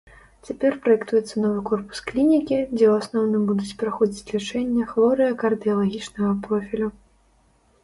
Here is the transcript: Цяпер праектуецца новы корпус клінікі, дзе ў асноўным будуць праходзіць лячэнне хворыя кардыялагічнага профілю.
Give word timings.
Цяпер 0.47 0.71
праектуецца 0.85 1.35
новы 1.43 1.59
корпус 1.69 1.99
клінікі, 2.11 2.57
дзе 2.71 2.87
ў 2.89 2.93
асноўным 3.03 3.43
будуць 3.51 3.77
праходзіць 3.83 4.25
лячэнне 4.33 4.89
хворыя 4.95 5.39
кардыялагічнага 5.47 6.31
профілю. 6.49 6.87